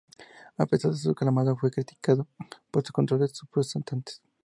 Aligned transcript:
A 0.57 0.65
pesar 0.65 0.89
de 0.89 0.97
ser 0.97 1.11
aclamado, 1.11 1.55
fue 1.55 1.69
criticado 1.69 2.27
por 2.71 2.81
sus 2.81 2.89
controles 2.91 3.39
frustrantes. 3.51 4.23